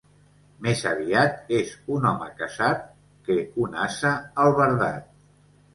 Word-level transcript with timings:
Més 0.67 0.79
aviat 0.91 1.53
és 1.59 1.75
un 1.97 2.09
home 2.13 2.31
casat 2.41 2.83
que 3.29 3.39
un 3.67 3.79
ase 3.87 4.17
albardat. 4.47 5.11